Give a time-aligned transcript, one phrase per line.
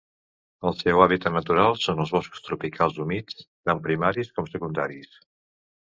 [0.69, 5.19] El seu hàbitat natural són els boscos tropicals humits, tant primaris com secundaris.